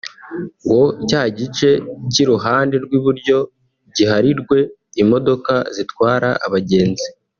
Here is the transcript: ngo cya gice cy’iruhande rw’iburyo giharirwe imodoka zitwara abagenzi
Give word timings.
ngo 0.65 0.81
cya 1.09 1.21
gice 1.37 1.69
cy’iruhande 2.11 2.75
rw’iburyo 2.83 3.37
giharirwe 3.95 4.57
imodoka 5.01 5.53
zitwara 5.75 6.29
abagenzi 6.47 7.07